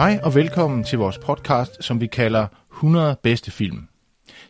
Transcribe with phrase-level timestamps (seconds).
[0.00, 3.88] Hej og velkommen til vores podcast, som vi kalder 100 bedste film.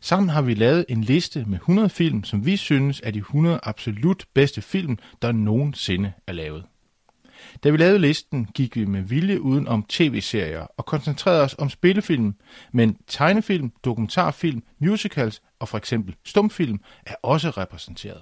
[0.00, 3.60] Sammen har vi lavet en liste med 100 film, som vi synes er de 100
[3.62, 6.64] absolut bedste film, der nogensinde er lavet.
[7.64, 11.70] Da vi lavede listen, gik vi med vilje uden om tv-serier og koncentrerede os om
[11.70, 12.34] spillefilm,
[12.72, 18.20] men tegnefilm, dokumentarfilm, musicals og for eksempel stumfilm er også repræsenteret.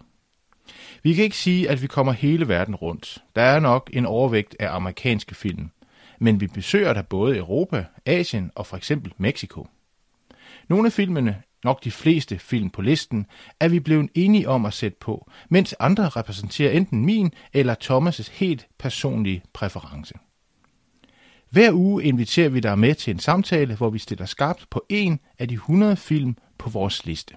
[1.02, 3.18] Vi kan ikke sige, at vi kommer hele verden rundt.
[3.36, 5.70] Der er nok en overvægt af amerikanske film,
[6.18, 9.66] men vi besøger der både Europa, Asien og for eksempel Mexico.
[10.68, 13.26] Nogle af filmene, nok de fleste film på listen,
[13.60, 18.32] er vi blevet enige om at sætte på, mens andre repræsenterer enten min eller Thomas'
[18.32, 20.14] helt personlige præference.
[21.50, 25.20] Hver uge inviterer vi dig med til en samtale, hvor vi stiller skarpt på en
[25.38, 27.34] af de 100 film på vores liste.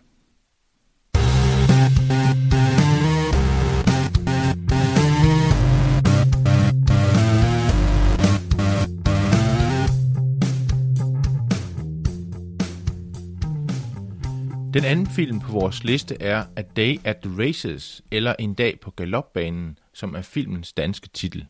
[14.74, 18.80] Den anden film på vores liste er A Day at the Races, eller En dag
[18.80, 21.46] på galopbanen, som er filmens danske titel.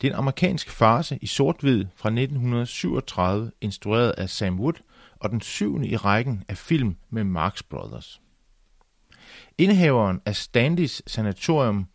[0.00, 4.74] Det er en amerikansk farce i sort-hvid fra 1937, instrueret af Sam Wood,
[5.20, 8.20] og den syvende i rækken af film med Marx Brothers.
[9.58, 11.86] Indehaveren af Standis Sanatorium,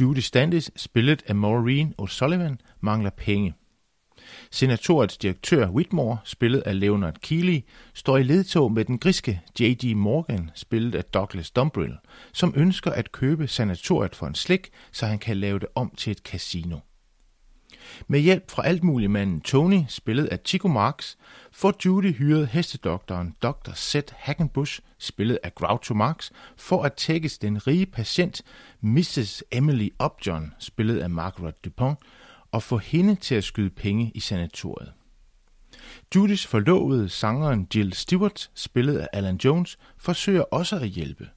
[0.00, 3.54] Judy Standis, spillet af Maureen O'Sullivan, mangler penge–
[4.50, 7.60] Senatorets direktør Whitmore, spillet af Leonard Keeley,
[7.94, 9.94] står i ledtog med den griske J.D.
[9.96, 11.96] Morgan, spillet af Douglas Dumbrill,
[12.32, 16.10] som ønsker at købe sanatoriet for en slik, så han kan lave det om til
[16.10, 16.78] et casino.
[18.08, 21.14] Med hjælp fra altmuligmanden Tony, spillet af Chico Marx,
[21.52, 23.72] får Judy hyret hestedoktoren Dr.
[23.74, 28.42] Seth Hackenbush, spillet af Groucho Marx, for at tækkes den rige patient
[28.80, 29.42] Mrs.
[29.52, 31.98] Emily Upjohn, spillet af Margaret Dupont,
[32.56, 34.92] og få hende til at skyde penge i sanatoriet.
[36.14, 41.28] Judys forlovede sangeren Jill Stewart, spillet af Alan Jones, forsøger også at hjælpe.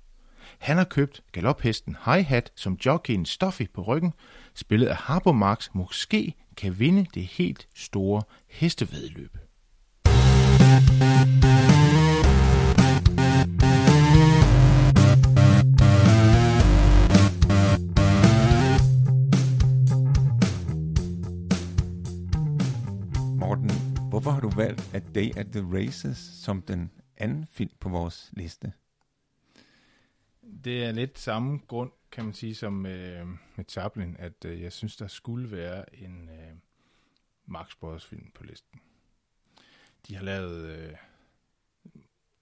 [0.60, 4.14] Han har købt galophesten High Hat, som jockeyen Stuffy på ryggen,
[4.56, 9.38] spillet af Harbo Marx, måske kan vinde det helt store hestevedløb.
[24.30, 28.30] Hvorfor har du valgt A Day at the Races som den anden film på vores
[28.34, 28.74] liste?
[30.64, 34.74] Det er lidt samme grund, kan man sige, som øh, med Chaplin, at øh, jeg
[34.74, 36.54] synes, der skulle være en øh,
[37.46, 38.80] Max Brothers film på listen.
[40.08, 40.96] De har lavet øh,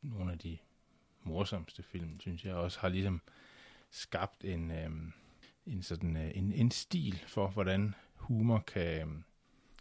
[0.01, 0.57] nogle af de
[1.23, 3.21] morsomste film, synes jeg, også har ligesom
[3.89, 4.91] skabt en, øh,
[5.65, 9.25] en, sådan, øh, en, en stil for, hvordan humor kan,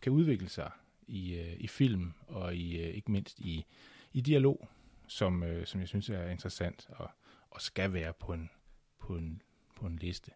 [0.03, 0.71] kan udvikle sig
[1.07, 3.65] i, øh, i film og i øh, ikke mindst i,
[4.13, 4.69] i dialog,
[5.07, 7.11] som, øh, som jeg synes er interessant og,
[7.51, 8.51] og skal være på en,
[8.99, 9.43] på, en,
[9.77, 10.31] på en liste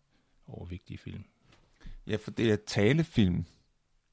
[0.47, 1.25] over vigtige film.
[2.07, 3.45] Ja, for det er talefilm,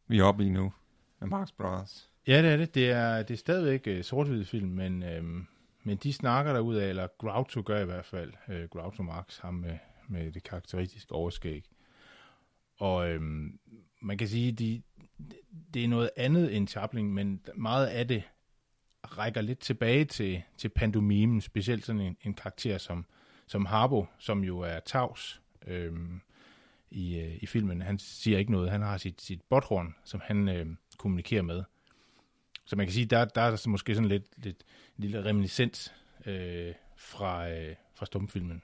[0.07, 0.73] vi er oppe i nu
[1.19, 2.09] med Marx Brothers.
[2.27, 2.75] Ja, det er det.
[2.75, 5.47] Det er, det er stadigvæk uh, sort film, men, øhm,
[5.83, 9.37] men de snakker der ud af, eller Groucho gør i hvert fald, uh, Groucho Marx,
[9.37, 11.65] ham med, med det karakteristiske overskæg.
[12.77, 13.59] Og øhm,
[14.01, 14.81] man kan sige, de,
[15.73, 18.23] det er noget andet end Chaplin, men meget af det
[19.03, 23.05] rækker lidt tilbage til, til pandomimen, specielt sådan en, en karakter som,
[23.47, 26.21] som Harbo, som jo er tavs øhm,
[26.91, 27.81] i, øh, i filmen.
[27.81, 28.71] Han siger ikke noget.
[28.71, 30.65] Han har sit, sit botthorn, som han øh,
[30.97, 31.63] kommunikerer med.
[32.65, 34.63] Så man kan sige, der, der er der måske sådan lidt, lidt
[34.97, 35.93] en lille reminiscens
[36.25, 38.61] øh, fra, øh, fra stumfilmen.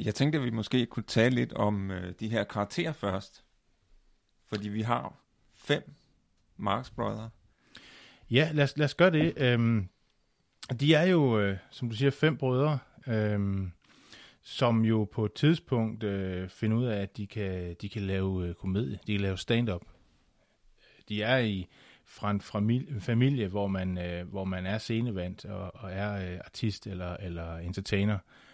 [0.00, 3.44] Jeg tænkte, at vi måske kunne tale lidt om øh, de her karakterer først.
[4.48, 5.14] Fordi vi har
[5.54, 5.94] fem
[6.56, 7.30] Marx Brothers.
[8.30, 9.34] Ja, lad os, lad os gøre det.
[9.36, 9.88] Øhm,
[10.80, 13.72] de er jo, øh, som du siger, fem brødre, øhm,
[14.42, 18.46] som jo på et tidspunkt øh, finder ud af, at de kan, de kan lave
[18.46, 19.82] øh, komedie, de kan lave stand-up.
[21.08, 21.68] De er i
[22.04, 26.40] fra en familie, familie hvor, man, øh, hvor man er scenevandt og, og er øh,
[26.44, 28.14] artist eller, eller entertainer.
[28.14, 28.45] Øh,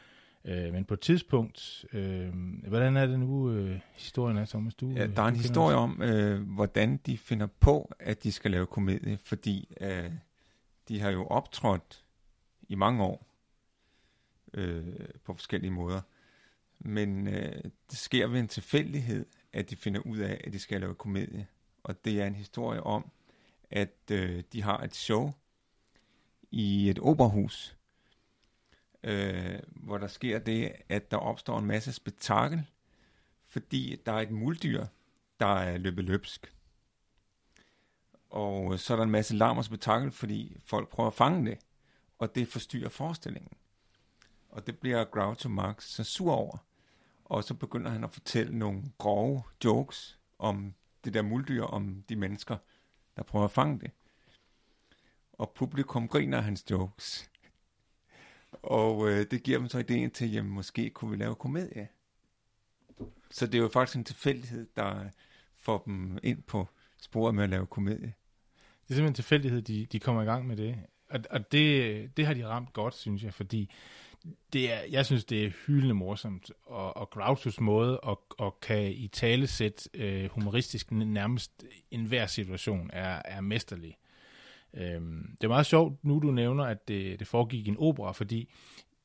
[0.45, 2.33] men på et tidspunkt, øh,
[2.69, 4.75] hvordan er det nu, øh, historien er, Thomas?
[4.75, 8.33] Du, Ja, øh, der er en historie om, øh, hvordan de finder på, at de
[8.33, 10.11] skal lave komedie, fordi øh,
[10.89, 12.05] de har jo optrådt
[12.69, 13.27] i mange år
[14.55, 14.85] øh,
[15.25, 16.01] på forskellige måder.
[16.79, 20.81] Men øh, det sker ved en tilfældighed, at de finder ud af, at de skal
[20.81, 21.47] lave komedie.
[21.83, 23.11] Og det er en historie om,
[23.71, 25.33] at øh, de har et show
[26.51, 27.77] i et operahus,
[29.05, 32.67] øh, hvor der sker det, at der opstår en masse spektakel,
[33.45, 34.87] fordi der er et muldyr,
[35.41, 36.55] der er løbet løbsk.
[38.31, 41.59] Og så er der en masse larm og spektakel, fordi folk prøver at fange det,
[42.19, 43.53] og det forstyrrer forestillingen.
[44.49, 46.59] Og det bliver Groucho Marx så sur over.
[47.25, 52.17] Og så begynder han at fortælle nogle grove jokes om det der muldyr, om de
[52.17, 52.57] mennesker,
[53.17, 53.91] der prøver at fange det.
[55.33, 57.31] Og publikum griner af hans jokes.
[58.53, 61.89] Og øh, det giver dem så ideen til, jamen måske kunne vi lave komedie.
[63.31, 65.05] Så det er jo faktisk en tilfældighed, der
[65.57, 66.69] får dem ind på
[67.01, 68.15] sporet med at lave komedie.
[68.83, 70.79] Det er simpelthen en tilfældighed, de, de kommer i gang med det.
[71.09, 73.71] Og, og det, det har de ramt godt, synes jeg, fordi
[74.53, 78.93] det er, jeg synes, det er hyldende morsomt, og, og Grouchos måde at, og kan
[78.93, 83.97] i tale sætte øh, humoristisk nærmest enhver situation er, er mesterlig.
[84.75, 88.13] Øhm, det er meget sjovt, nu du nævner, at det, det foregik i en opera,
[88.13, 88.49] fordi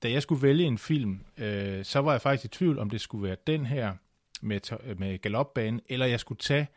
[0.04, 3.02] da jeg skulle vælge en film, øh, så var jeg faktisk i tvivl, om det
[3.02, 3.94] skulle være den her
[4.42, 6.68] med, med galopbanen, eller jeg skulle tage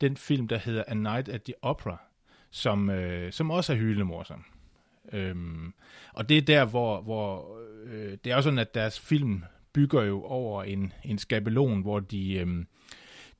[0.00, 2.02] den film, der hedder A Night at the Opera,
[2.50, 4.44] som, øh, som også er hyldende morsom.
[5.12, 5.74] Øhm,
[6.12, 10.02] og det er der, hvor, hvor øh, det er jo sådan, at deres film bygger
[10.02, 12.64] jo over en, en skabelon, hvor de, øh,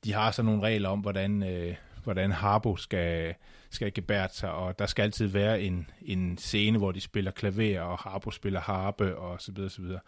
[0.03, 3.35] de har sådan nogle regler om, hvordan, øh, hvordan Harbo skal,
[3.69, 7.81] skal gebære sig, og der skal altid være en, en scene, hvor de spiller klaver,
[7.81, 9.99] og Harbo spiller harpe, og så videre, så videre.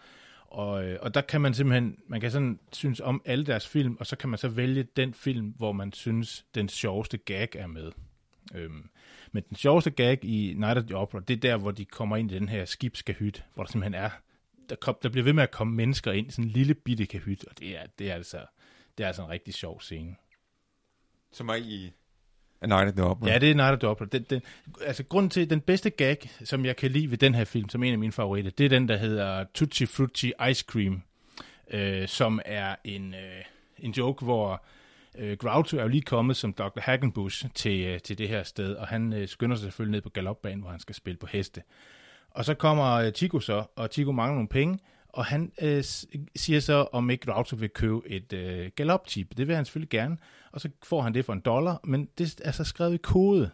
[0.52, 3.98] Og, øh, og der kan man simpelthen, man kan sådan synes om alle deres film,
[4.00, 7.68] og så kan man så vælge den film, hvor man synes, den sjoveste gag er
[7.68, 7.92] med.
[8.56, 8.90] Øhm,
[9.32, 12.18] men den sjoveste gag i Night at the Opera, det er der, hvor de kommer
[12.18, 14.10] ind i den her skibskahyt, hvor der simpelthen er,
[14.70, 17.06] der, kom, der bliver ved med at komme mennesker ind i sådan en lille bitte
[17.06, 18.46] kahyt, og det er, det er altså,
[18.98, 20.16] det er altså en rigtig sjov scene.
[21.32, 21.92] Som er i
[22.62, 23.30] A Night at the Opera.
[23.30, 24.06] Ja, det er Night at the Opera.
[24.12, 24.42] Den, den,
[24.86, 27.84] altså, grunden til, den bedste gag, som jeg kan lide ved den her film, som
[27.84, 31.04] en af mine favoritter, det er den, der hedder Tutti Frutti Ice Cream,
[31.72, 33.44] øh, som er en, øh,
[33.80, 34.64] en joke, hvor
[35.18, 36.80] øh, Groucho er jo lige kommet som Dr.
[36.80, 40.10] Hagenbush til, øh, til det her sted, og han øh, skynder sig selvfølgelig ned på
[40.10, 41.62] galopbanen, hvor han skal spille på heste.
[42.32, 44.80] Og så kommer øh, Chico så, og Chico mangler nogle penge,
[45.14, 45.84] og han øh,
[46.36, 49.38] siger så, om ikke Rauter vil købe et øh, galopchip.
[49.38, 50.18] Det vil han selvfølgelig gerne,
[50.52, 53.52] og så får han det for en dollar, men det er så skrevet i kode.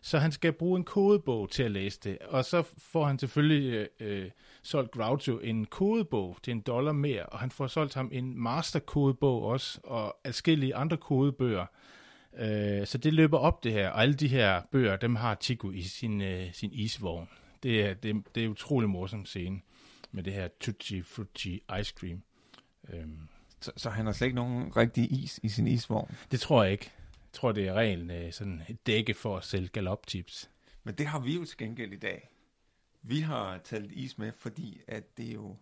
[0.00, 3.72] Så han skal bruge en kodebog til at læse det, og så får han selvfølgelig
[3.72, 4.30] øh, øh,
[4.62, 9.42] solgt Groucho en kodebog til en dollar mere, og han får solgt ham en masterkodebog
[9.42, 11.66] også, og adskillige andre kodebøger.
[12.38, 15.70] Øh, så det løber op det her, og alle de her bøger, dem har Chico
[15.70, 17.28] i sin, øh, sin isvogn.
[17.62, 19.60] Det er, det, det er utrolig morsom scene
[20.12, 22.22] med det her Tutti Frutti Ice Cream.
[22.88, 23.28] Øhm,
[23.60, 26.14] Så, så han har slet ikke nogen rigtig is i sin isvogn.
[26.30, 26.90] det tror jeg ikke.
[27.12, 30.50] Jeg tror, det er rent øh, sådan et dække for at sælge galoptips.
[30.84, 32.28] Men det har vi jo til gengæld i dag.
[33.02, 35.56] Vi har taget lidt is med, fordi at det er jo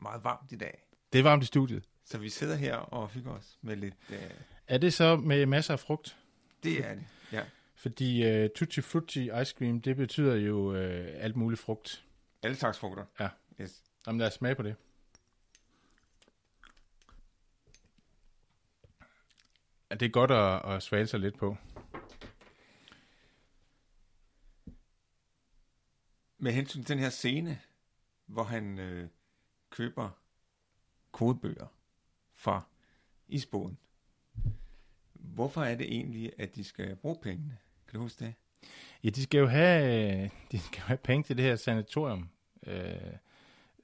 [0.00, 0.82] meget varmt i dag.
[1.12, 1.84] Det er varmt i studiet.
[2.04, 3.94] Så vi sidder her og hygger os med lidt...
[4.10, 4.18] Øh,
[4.66, 6.16] Er det så med masser af frugt?
[6.62, 7.42] det er det, ja.
[7.74, 12.04] Fordi øh, Tutti Frutti Ice Cream, det betyder jo øh, alt muligt frugt.
[12.42, 13.04] Alle slags frugter.
[13.20, 13.28] Ja.
[13.60, 13.82] Yes.
[14.06, 14.76] Jamen lad os smage på det.
[19.90, 21.56] Ja, det er godt at, at svale sig lidt på.
[26.38, 27.60] Med hensyn til den her scene,
[28.26, 29.08] hvor han øh,
[29.70, 30.10] køber
[31.12, 31.66] kodebøger
[32.34, 32.62] fra
[33.28, 33.78] isboden.
[35.12, 37.58] Hvorfor er det egentlig, at de skal bruge pengene?
[37.88, 38.34] Kan du huske det?
[39.04, 42.28] Ja, de skal jo have, øh, de skal jo have penge til det her sanatorium,
[42.66, 43.16] øh,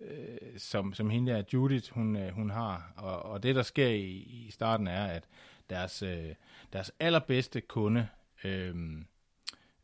[0.01, 2.93] øh, som, som hende der Judith, hun, øh, hun har.
[2.97, 5.29] Og, og det, der sker i, i starten, er, at
[5.71, 6.35] deres, øh,
[6.73, 8.09] deres allerbedste kunde,
[8.45, 9.05] øh,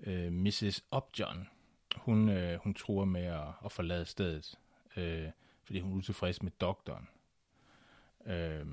[0.00, 0.84] øh, Mrs.
[0.96, 1.48] Upjohn,
[1.96, 4.58] hun, øh, hun tror med at, at forlade stedet,
[4.96, 5.28] øh,
[5.64, 7.08] fordi hun er utilfreds med doktoren.
[8.26, 8.66] Øh,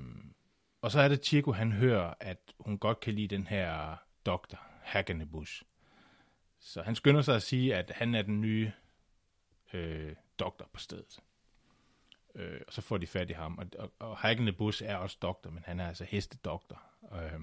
[0.80, 3.96] og så er det Chico, han hører, at hun godt kan lide den her
[4.26, 5.62] doktor, Hagenebusch.
[6.60, 8.72] Så han skynder sig at sige, at han er den nye
[9.72, 11.20] øh, doktor på stedet.
[12.34, 13.58] Øh, og så får de fat i ham.
[13.58, 16.82] Og, og, og bus er også doktor, men han er altså hestedoktor.
[17.12, 17.40] Øh,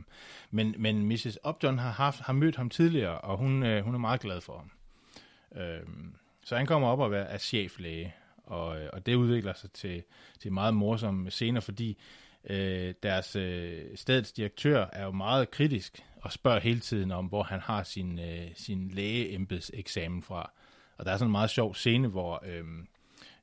[0.51, 1.37] men, men Mrs.
[1.49, 4.57] Upjohn har, haft, har mødt ham tidligere, og hun, øh, hun er meget glad for
[4.57, 4.71] ham.
[5.61, 5.87] Øh,
[6.43, 10.03] så han kommer op og er cheflæge, og Og, og det udvikler sig til,
[10.39, 11.97] til meget morsomme scener, fordi
[12.49, 17.43] øh, deres øh, stedets direktør er jo meget kritisk og spørger hele tiden om, hvor
[17.43, 20.51] han har sin, øh, sin lægeembedseksamen fra.
[20.97, 22.63] Og der er sådan en meget sjov scene, hvor øh,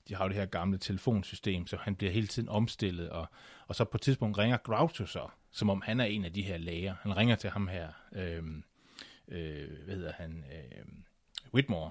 [0.08, 3.26] de har jo det her gamle telefonsystem, så han bliver hele tiden omstillet, og,
[3.66, 6.42] og så på et tidspunkt ringer Groucho så, som om han er en af de
[6.42, 6.94] her læger.
[7.02, 8.42] Han ringer til ham her, øh,
[9.28, 10.84] øh, hvad hedder han, øh,
[11.54, 11.90] Whitmore,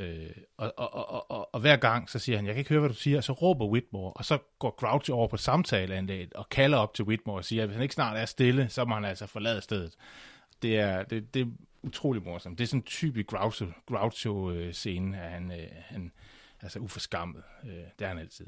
[0.00, 2.80] Øh, og, og, og, og, og hver gang, så siger han, jeg kan ikke høre,
[2.80, 6.48] hvad du siger, og så råber Whitmore, og så går Groucho over på samtaleanlægget og
[6.48, 8.94] kalder op til Whitmore og siger, at hvis han ikke snart er stille, så må
[8.94, 9.96] han altså forlade stedet.
[10.62, 11.46] Det er, det, det er
[11.82, 12.58] utrolig morsomt.
[12.58, 16.12] Det er sådan en typisk Groucho, Groucho-scene, øh, at han, øh, han
[16.64, 17.42] altså uforskammet.
[17.64, 18.46] Øh, det er han altid.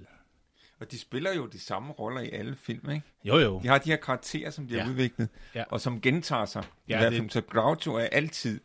[0.81, 3.07] Og de spiller jo de samme roller i alle film, ikke?
[3.25, 3.61] Jo, jo.
[3.63, 4.83] De har de her karakterer, som de ja.
[4.83, 5.65] har udviklet, ja.
[5.69, 6.65] og som gentager sig.
[6.89, 7.33] Ja, I hvert fald, det...
[7.33, 8.61] Så Groucho er altid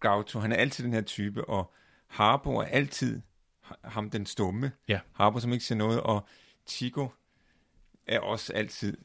[0.00, 0.40] Groucho.
[0.40, 1.72] Han er altid den her type, og
[2.06, 3.20] Harbo er altid
[3.84, 4.72] ham den stumme.
[4.88, 5.00] Ja.
[5.12, 6.28] Harbo, som ikke siger noget, og
[6.66, 7.08] Chico
[8.06, 8.96] er også altid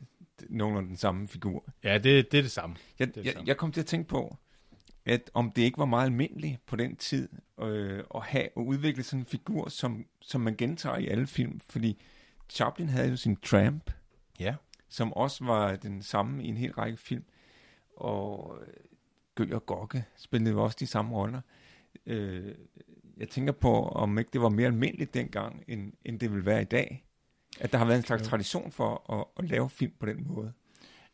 [0.50, 1.65] nogenlunde den samme figur.
[1.84, 2.75] Ja, det, det er det samme.
[3.00, 3.48] Jeg, det er det jeg, samme.
[3.48, 4.38] jeg kom til at tænke på,
[5.05, 7.29] at om det ikke var meget almindeligt på den tid
[7.62, 11.59] øh, at have og udvikle sådan en figur, som, som man gentager i alle film,
[11.69, 12.01] fordi
[12.50, 13.91] Chaplin havde jo sin Tramp,
[14.39, 14.55] ja.
[14.89, 17.24] som også var den samme i en hel række film,
[17.97, 18.74] og øh,
[19.35, 21.41] Gøg og Gokke spillede jo også de samme roller.
[22.05, 22.55] Øh,
[23.17, 26.62] jeg tænker på, om ikke det var mere almindeligt dengang, end, end det vil være
[26.62, 27.05] i dag.
[27.59, 28.29] At der har været en slags jo.
[28.29, 30.53] tradition for at, at lave film på den måde.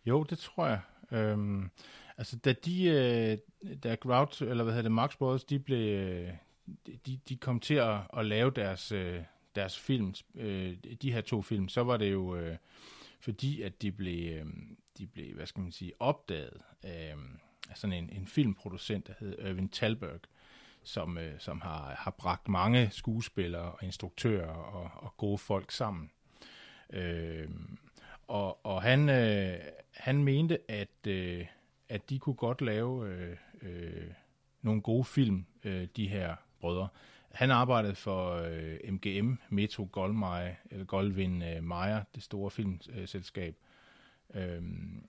[0.06, 0.80] Jo, det tror jeg.
[1.12, 1.70] Øhm,
[2.22, 3.38] altså, da de, øh,
[3.84, 6.30] da Grout, eller hvad hedder det, Marx Brothers, de blev, øh,
[7.06, 9.22] de, de kom til at, at lave deres, øh,
[9.56, 12.58] deres film, øh, de her to film, så var det jo øh,
[13.20, 14.46] fordi, at de blev, øh,
[14.98, 17.16] de blev, hvad skal man sige, opdaget af,
[17.70, 20.20] af sådan en, en filmproducent, der hed Irvin Talberg,
[20.84, 26.12] som, øh, som har, har bragt mange skuespillere og instruktører og, og gode folk sammen.
[26.90, 27.50] Øh,
[28.28, 29.60] og og han, øh,
[29.92, 31.46] han mente, at, øh,
[31.92, 34.12] at de kunne godt lave øh, øh,
[34.62, 36.88] nogle gode film, øh, de her brødre.
[37.32, 43.56] Han arbejdede for øh, MGM, Metro Goldmeier, eller Goldwyn øh, Meyer, det store filmselskab,
[44.34, 45.02] øhm, øh,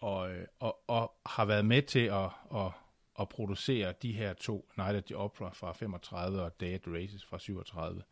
[0.00, 2.72] og, og, og har været med til at, at
[3.20, 6.92] at producere de her to, Night at the Opera fra 35 og Day at the
[6.94, 8.02] Races fra 37.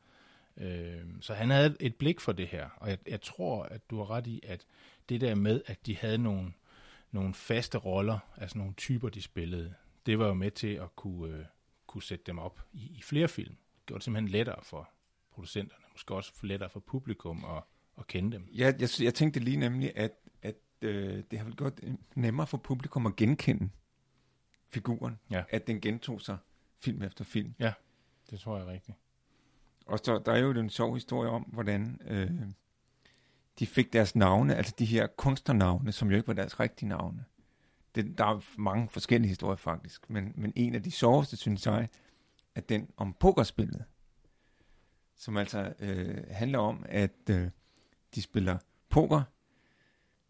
[0.56, 3.96] Øh, så han havde et blik for det her, og jeg, jeg tror, at du
[3.96, 4.66] har ret i, at
[5.08, 6.52] det der med, at de havde nogle,
[7.14, 9.75] nogle faste roller, altså nogle typer, de spillede,
[10.06, 11.44] det var jo med til at kunne, øh,
[11.87, 13.56] kunne sætte dem op i, i flere film.
[13.76, 14.90] Det gjorde det simpelthen lettere for
[15.30, 17.62] producenterne, måske også lettere for publikum at,
[17.99, 18.49] at kende dem.
[18.52, 21.80] Ja, jeg, jeg tænkte lige nemlig, at, at øh, det har vel gjort
[22.14, 23.71] nemmere for publikum at genkende
[24.68, 25.44] figuren, ja.
[25.49, 26.38] at den gentog sig
[26.78, 27.54] film efter film.
[27.59, 27.73] Ja,
[28.30, 28.99] det tror jeg er rigtigt.
[29.87, 32.30] Og så der er jo en sjov historie om, hvordan øh,
[33.58, 37.25] de fik deres navne, altså de her kunstnernavne, som jo ikke var deres rigtige navne.
[37.94, 41.88] Det, der er mange forskellige historier faktisk, men, men en af de sjoveste, synes jeg,
[42.54, 43.84] er den om pokerspillet,
[45.16, 47.50] som altså øh, handler om, at øh,
[48.14, 48.58] de spiller
[48.88, 49.23] poker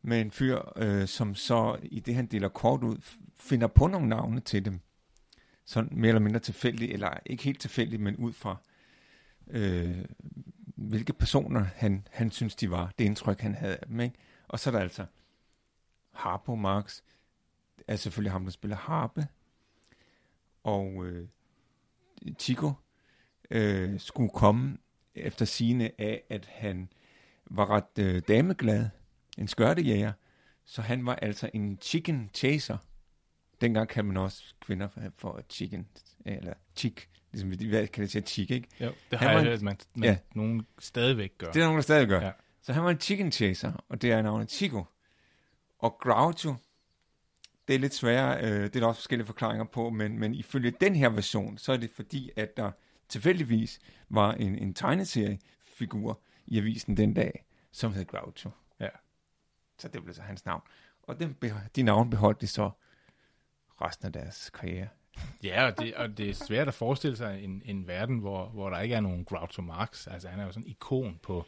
[0.03, 2.97] med en fyr, øh, som så i det, han deler kort ud,
[3.37, 4.81] finder på nogle navne til dem.
[5.65, 8.57] Sådan mere eller mindre tilfældigt, eller ikke helt tilfældigt, men ud fra,
[9.47, 10.05] øh,
[10.85, 12.93] hvilke personer han, han synes, de var.
[12.99, 14.01] Det indtryk, han havde af dem.
[14.01, 14.17] Ikke?
[14.49, 15.07] Og så er der altså
[16.13, 17.01] Harpo Marx,
[17.89, 19.27] er selvfølgelig ham, der spiller harpe,
[20.63, 21.29] og øh,
[22.39, 22.73] Chico
[23.51, 24.79] øh, skulle komme
[25.15, 26.89] efter sine af, at han
[27.47, 28.89] var ret øh, dameglad,
[29.39, 30.13] en skørtejæger,
[30.65, 32.79] så han var altså en chicken chaser.
[33.61, 35.89] Dengang kan man også kvinder for chicken,
[36.27, 38.69] eller chick, ligesom hvad kan det sige, chick, ikke?
[38.81, 40.19] Jo, det har han jeg hørt, man, man ja.
[40.35, 41.53] nogen stadigvæk gør.
[41.53, 42.21] Det er nogen, der stadig gør.
[42.21, 42.31] Ja.
[42.63, 44.85] Så han var en chicken chaser, og det er navnet Chico.
[45.79, 46.55] Og Groucho,
[47.69, 50.71] det er lidt sværere, øh, det er der også forskellige forklaringer på, men, men ifølge
[50.71, 52.71] den her version, så er det fordi, at der
[53.09, 58.51] tilfældigvis var en, en tegneseriefigur i avisen den dag, som hed Groucho.
[59.79, 60.63] Så det blev så hans navn.
[61.03, 61.37] Og den,
[61.77, 62.71] de navn beholdt de så
[63.81, 64.89] resten af deres karriere.
[65.45, 68.71] Ja, og det, og det er svært at forestille sig en, en verden, hvor, hvor
[68.71, 70.07] der ikke er nogen Groucho Marx.
[70.07, 71.47] Altså han er jo sådan en ikon på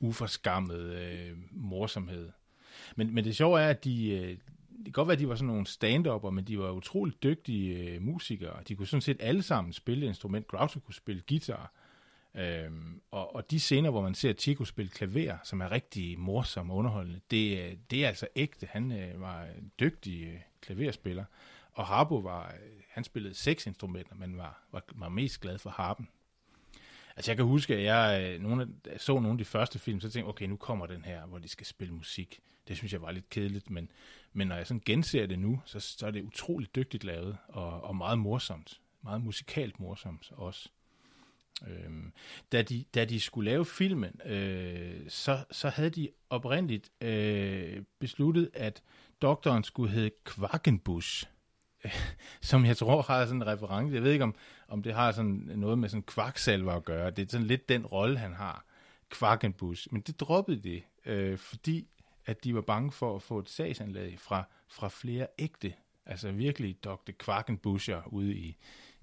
[0.00, 2.30] uforskammet øh, morsomhed.
[2.96, 5.34] Men, men det sjove er, at de, øh, det kan godt være, at de var
[5.34, 8.62] sådan nogle stand men de var utroligt dygtige øh, musikere.
[8.68, 10.48] De kunne sådan set alle sammen spille instrument.
[10.48, 11.72] Groucho kunne spille guitar.
[12.36, 16.72] Øhm, og, og de scener, hvor man ser Chico spille klaver, som er rigtig morsomme
[16.72, 18.68] og underholdende, det, øh, det er altså ægte.
[18.70, 21.24] Han øh, var en dygtig øh, klaverspiller.
[21.72, 25.70] Og Harbo var, øh, han spillede seks instrumenter, men var, var, var mest glad for
[25.70, 26.08] harpen.
[27.16, 30.00] Altså jeg kan huske, at jeg øh, nogle af, så nogle af de første film,
[30.00, 32.40] så tænkte jeg, okay, nu kommer den her, hvor de skal spille musik.
[32.68, 33.90] Det synes jeg var lidt kedeligt, men,
[34.32, 37.80] men når jeg sådan genser det nu, så, så er det utroligt dygtigt lavet, og,
[37.80, 38.80] og meget morsomt.
[39.02, 40.68] Meget musikalt morsomt også.
[41.66, 42.12] Øhm,
[42.52, 48.50] da, de, da de skulle lave filmen, øh, så, så havde de oprindeligt øh, besluttet,
[48.54, 48.82] at
[49.22, 51.26] doktoren skulle hedde Quackenbush,
[52.40, 53.94] som jeg tror har sådan en reference.
[53.94, 54.34] Jeg ved ikke, om,
[54.68, 57.10] om det har sådan noget med sådan kvaksalver at gøre.
[57.10, 58.64] Det er sådan lidt den rolle, han har,
[59.18, 59.88] Quackenbush.
[59.90, 61.88] Men det droppede de, øh, fordi
[62.26, 65.74] at de var bange for at få et sagsanlag fra, fra flere ægte,
[66.06, 67.12] altså virkelig Dr.
[67.24, 68.56] Quackenbusher ude i,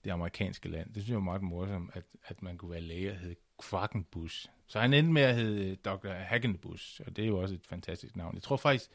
[0.04, 0.88] det amerikanske land.
[0.88, 3.36] Det synes jeg var meget morsomt, at, at man kunne være læge og hedde
[3.70, 4.48] Quackenbush.
[4.68, 6.10] Så han endte med at hedde øh, Dr.
[6.10, 8.36] Hagenbush, og det er jo også et fantastisk navn.
[8.36, 8.90] Jeg tror faktisk,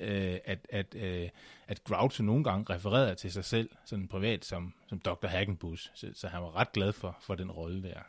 [0.00, 1.28] øh, at, at, øh,
[1.68, 5.26] at Groucho nogle gange refererede til sig selv, sådan privat, som, som Dr.
[5.26, 5.90] Hagenbush.
[5.94, 8.00] Så, så han var ret glad for, for den rolle der.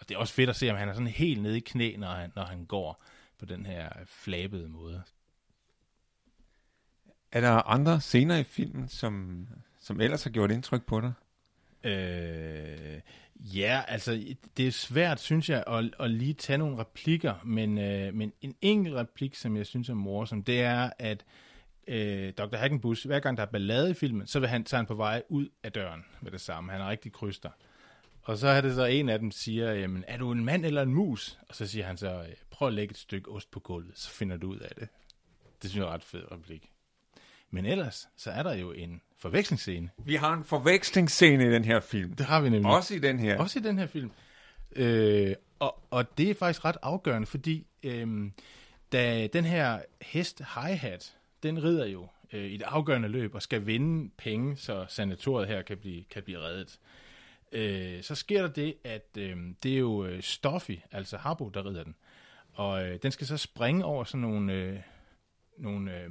[0.00, 1.96] Og det er også fedt at se, om han er sådan helt nede i knæ,
[1.96, 3.04] når han, når han går
[3.38, 5.02] på den her flabede måde.
[7.32, 9.46] Er der andre scener i filmen, som,
[9.80, 11.12] som ellers har gjort indtryk på dig?
[11.84, 13.00] Øh,
[13.42, 18.14] ja, altså det er svært, synes jeg, at, at lige tage nogle replikker, men, øh,
[18.14, 21.24] men en enkelt replik, som jeg synes er morsom, det er, at
[21.88, 22.56] øh, Dr.
[22.56, 25.22] Hackenbush, hver gang der er ballade i filmen, så vil han tage han på vej
[25.28, 26.72] ud af døren med det samme.
[26.72, 27.50] Han er rigtig kryster.
[28.22, 30.82] Og så er det så en af dem siger, jamen, er du en mand eller
[30.82, 31.38] en mus?
[31.48, 34.36] Og så siger han så, prøv at lægge et stykke ost på gulvet, så finder
[34.36, 34.88] du ud af det.
[35.62, 36.70] Det synes jeg er ret fed replik.
[37.54, 39.90] Men ellers, så er der jo en forvekslingsscene.
[39.98, 42.12] Vi har en forvekslingsscene i den her film.
[42.12, 42.72] Det har vi nemlig.
[42.72, 43.38] Også i den her.
[43.38, 44.10] Også i den her film.
[44.76, 48.30] Øh, og, og det er faktisk ret afgørende, fordi øh,
[48.92, 53.66] da den her hest Hi-Hat, den rider jo øh, i det afgørende løb og skal
[53.66, 56.78] vinde penge, så sanatoriet her kan blive, kan blive reddet.
[57.52, 61.66] Øh, så sker der det, at øh, det er jo øh, Stoffy, altså Harbo, der
[61.66, 61.94] rider den.
[62.52, 64.78] Og øh, den skal så springe over sådan nogle, øh,
[65.58, 66.10] nogle øh,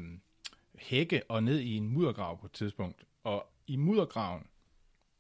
[0.82, 3.04] hække og ned i en muddergrav på et tidspunkt.
[3.24, 4.48] Og i muddergraven,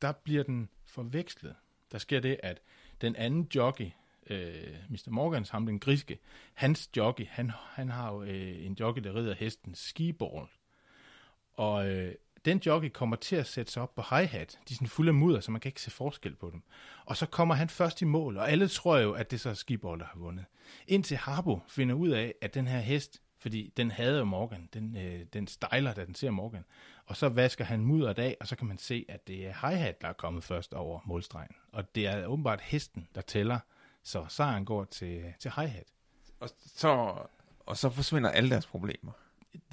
[0.02, 1.56] der bliver den forvekslet.
[1.92, 2.62] Der sker det, at
[3.02, 3.92] den anden jockey,
[4.30, 5.10] øh, Mr.
[5.10, 6.20] Morgans, ham den griske,
[6.54, 10.48] hans jockey, han, han har jo øh, en jockey, der rider hesten skiball.
[11.54, 14.60] Og øh, den jockey kommer til at sætte sig op på hi-hat.
[14.70, 16.64] De er sådan fulde af mudder, så man kan ikke se forskel på dem.
[17.06, 19.54] Og så kommer han først i mål, og alle tror jo, at det så er
[19.54, 20.46] skiball, der har vundet.
[20.88, 25.26] Indtil Harbo finder ud af, at den her hest, fordi den havde Morgan, den, øh,
[25.34, 26.66] den stejler, da den ser Morgan.
[27.06, 30.02] Og så vasker han mudderet af, og så kan man se, at det er hi-hat,
[30.02, 31.56] der er kommet først over målstregen.
[31.72, 33.60] Og det er åbenbart hesten, der tæller,
[34.04, 35.88] så sejren går til, til hi-hat.
[36.40, 37.16] Og så,
[37.66, 39.12] og så forsvinder alle deres problemer.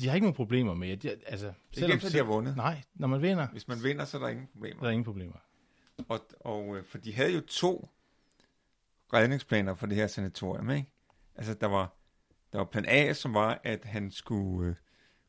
[0.00, 2.56] De har ikke nogen problemer med, de, altså, selvom, ikke efter, de har vundet.
[2.56, 3.46] Nej, når man vinder.
[3.46, 4.80] Hvis man vinder, så er der ingen problemer.
[4.80, 5.36] Der er ingen problemer.
[6.08, 7.88] Og, og øh, for de havde jo to
[9.12, 10.88] redningsplaner for det her sanatorium, ikke?
[11.36, 11.97] Altså, der var
[12.52, 14.74] der var plan A, som var, at han skulle, øh,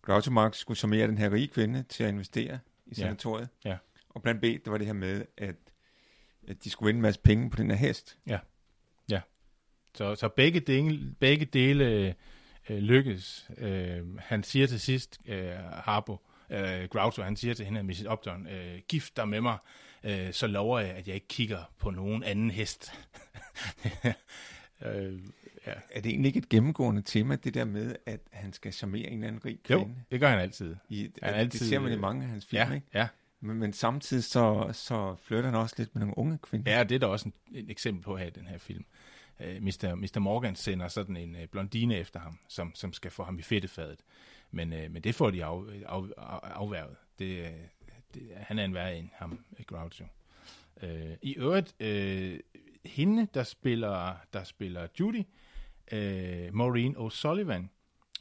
[0.02, 3.50] Groucho Marx skulle summere den her rige kvinde til at investere i sanatoriet.
[3.66, 3.70] Ja.
[3.70, 3.78] ja.
[4.10, 5.56] Og plan B, det var det her med, at,
[6.48, 8.18] at de skulle vinde en masse penge på den her hest.
[8.28, 8.40] Ja,
[9.10, 9.22] ja.
[9.96, 12.16] Så, så begge dele, begge dele
[12.70, 13.50] øh, lykkes.
[13.58, 16.18] Øh, han siger til sidst, øh, Harbo,
[16.50, 18.04] øh, Groucho, han siger til hende, Mrs.
[18.04, 19.58] Upton, øh, gift dig med mig,
[20.04, 22.94] øh, så lover jeg, at jeg ikke kigger på nogen anden hest.
[24.86, 25.20] øh,
[25.70, 25.80] Ja.
[25.92, 29.14] Er det egentlig ikke et gennemgående tema, det der med, at han skal charmere en
[29.14, 29.84] eller anden rig kvinde?
[29.84, 30.76] Jo, det gør han altid.
[30.90, 32.88] I, han altid det ser man i mange af hans film, ja, ikke?
[32.94, 33.08] Ja,
[33.40, 36.72] men, men samtidig så, så flytter han også lidt med nogle unge kvinder.
[36.72, 38.86] Ja, det er der også en, et eksempel på her i den her film.
[39.40, 39.96] Uh, Mr.
[39.96, 40.20] Mr.
[40.20, 44.00] Morgan sender sådan en uh, blondine efter ham, som, som skal få ham i fedtefadet.
[44.52, 46.96] Men, uh, men det får de af, af, af, afværget.
[47.20, 47.48] Det, uh,
[48.14, 50.06] det, han er en værre end ham, Groucho.
[50.84, 50.90] Uh,
[51.22, 52.40] I øvrigt, uh,
[52.86, 55.24] hende, der spiller, der spiller Judy,
[55.92, 57.68] øh, Maureen O'Sullivan.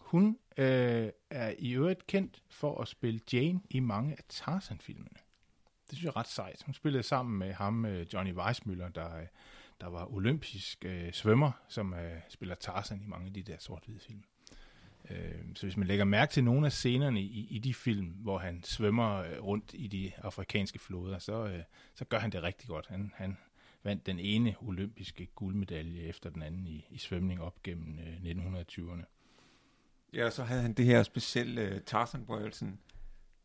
[0.00, 5.18] Hun øh, er i øvrigt kendt for at spille Jane i mange af Tarzan-filmene.
[5.90, 6.62] Det synes jeg er ret sejt.
[6.66, 9.26] Hun spillede sammen med ham, øh, Johnny Weissmuller, der, øh,
[9.80, 14.00] der var olympisk øh, svømmer, som øh, spiller Tarzan i mange af de der sort-hvide
[14.00, 14.24] film.
[15.10, 18.38] Øh, så hvis man lægger mærke til nogle af scenerne i, i de film, hvor
[18.38, 21.62] han svømmer øh, rundt i de afrikanske floder, så, øh,
[21.94, 22.86] så gør han det rigtig godt.
[22.86, 23.36] Han, han,
[23.82, 29.04] vandt den ene olympiske guldmedalje efter den anden i, i svømning op gennem øh, 1920'erne.
[30.12, 32.80] Ja, så havde han det her specielle øh, Tarzan-brøgelsen.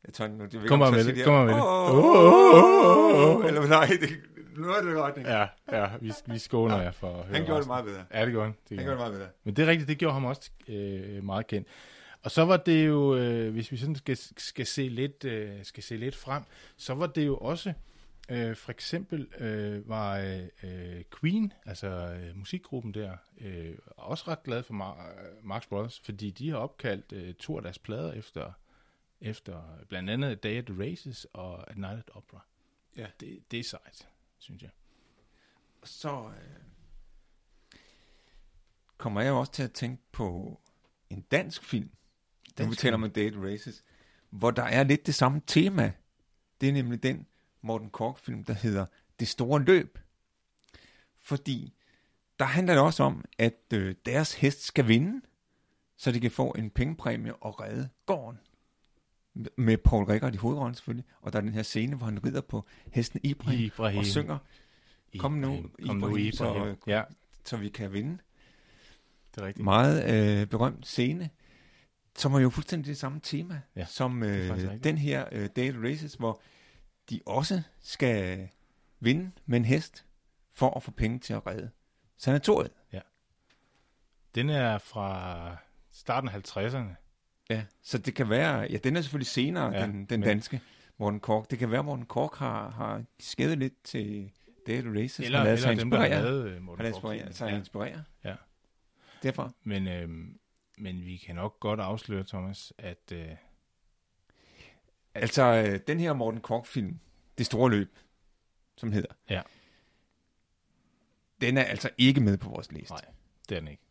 [0.05, 1.61] Jeg tror, nu, det Kom med det, kom med det.
[3.47, 4.09] Eller nej, det,
[4.57, 5.27] noget af det retning.
[5.27, 8.05] Ja, ja, vi, vi skåner jer for at høre Han gjorde det meget bedre.
[8.13, 8.55] Ja, det gjorde han.
[8.69, 9.27] Det han gjorde det meget bedre.
[9.43, 11.67] Men det er rigtigt, det gjorde ham også øh, meget kendt.
[12.23, 15.83] Og så var det jo, øh, hvis vi sådan skal, skal, se lidt, øh, skal
[15.83, 16.43] se lidt frem,
[16.77, 17.73] så var det jo også
[18.29, 20.17] Øh, for eksempel øh, var
[20.63, 26.31] øh, Queen, altså øh, musikgruppen der, øh, også ret glad for Mar- Marx Brothers, fordi
[26.31, 28.51] de har opkaldt øh, to af deres plader efter,
[29.21, 32.45] efter blandt andet Day at the Races og A Night at Opera.
[32.97, 33.07] Ja.
[33.19, 34.07] Det, det er sejt,
[34.37, 34.71] synes jeg.
[35.83, 37.79] Så øh,
[38.97, 40.59] kommer jeg også til at tænke på
[41.09, 41.91] en dansk film,
[42.57, 43.83] dansk nu vi taler om Date Races,
[44.29, 45.93] hvor der er lidt det samme tema.
[46.61, 47.27] Det er nemlig den
[47.63, 48.85] Morten Kork-film, der hedder
[49.19, 49.97] Det Store Løb.
[51.17, 51.73] Fordi
[52.39, 55.21] der handler det også om, at øh, deres hest skal vinde,
[55.97, 58.39] så de kan få en pengepræmie og redde gården.
[59.57, 61.05] Med- Paul Rickard i hovedrollen selvfølgelig.
[61.21, 63.99] Og der er den her scene, hvor han rider på hesten Ibrahim, Ibrahim.
[63.99, 64.37] og synger,
[65.19, 66.67] Kom nu, Kom nu, Ibrahim, så, Ibrahim.
[66.71, 67.03] øh, Ja,
[67.45, 68.17] så vi kan vinde.
[69.35, 69.63] det er rigtigt.
[69.63, 71.29] Meget øh, berømt scene,
[72.15, 76.13] som er jo fuldstændig det samme tema, Ja, som øh, den her øh, Date Races,
[76.13, 76.41] hvor
[77.09, 78.49] de også skal
[78.99, 80.05] vinde med en hest,
[80.51, 81.69] for at få penge til at redde
[82.17, 82.71] sanatoriet.
[84.35, 85.55] Den er fra
[85.91, 86.95] starten af 50'erne.
[87.49, 90.29] Ja, så det kan være, ja, den er selvfølgelig senere, Ja, ja, den, den men-
[90.29, 90.61] danske
[90.97, 91.51] Morten Kork.
[91.51, 94.31] Det kan være, Morten Kork har, har skædet lidt til
[94.67, 95.19] Date Races.
[95.19, 97.33] Eller, har ladet eller sig dem, der har lavet øh, Han Morten inspireret, filmen.
[97.33, 97.57] sig ja.
[97.57, 98.03] inspirere.
[98.23, 98.35] Ja.
[99.23, 99.53] Derfor.
[99.63, 100.39] Men, øhm,
[100.77, 103.27] men vi kan nok godt afsløre, Thomas, at øh,
[105.15, 106.99] Altså, øh, den her Morten Kork-film,
[107.37, 107.97] Det Store Løb,
[108.75, 109.41] som hedder, Ja.
[111.41, 112.93] den er altså ikke med på vores liste.
[112.93, 113.01] Nej.
[113.49, 113.83] det er den ikke.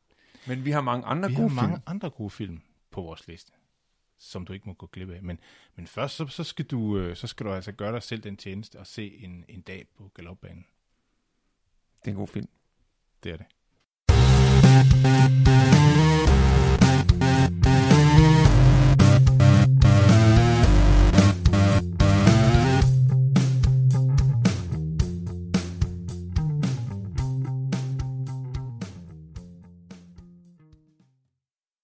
[0.47, 1.83] Men vi har mange andre Vi gode har mange film.
[1.87, 3.53] andre gode film på vores liste,
[4.19, 5.23] som du ikke må gå glip af.
[5.23, 5.41] Men,
[5.75, 8.37] men først så, så, skal du, øh, så skal du altså gøre dig selv den
[8.37, 10.67] tjeneste og se en, en dag på galopbanen.
[12.05, 12.49] Det er en god film.
[13.23, 13.47] Det er det.